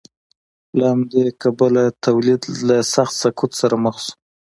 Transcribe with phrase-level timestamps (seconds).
[0.77, 4.13] له همدې کبله تولید له سخت سقوط سره مخ شو.